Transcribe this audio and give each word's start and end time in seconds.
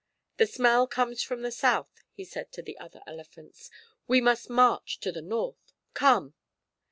"The 0.37 0.47
smell 0.47 0.87
comes 0.87 1.21
from 1.21 1.43
the 1.43 1.51
South," 1.51 2.01
he 2.11 2.25
said 2.25 2.51
to 2.53 2.63
the 2.63 2.75
other 2.79 3.03
elephants. 3.05 3.69
"We 4.07 4.19
must 4.19 4.49
march 4.49 4.99
to 5.01 5.11
the 5.11 5.21
North! 5.21 5.75
Come!" 5.93 6.33